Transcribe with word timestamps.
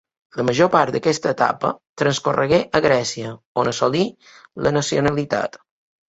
La 0.39 0.43
major 0.45 0.67
part 0.75 0.93
d'aquesta 0.93 1.33
etapa 1.35 1.69
transcorregué 2.01 2.57
a 2.79 2.81
Grècia, 2.85 3.33
on 3.65 3.69
assolí 3.73 4.01
la 4.69 4.73
nacionalitat. 4.79 5.61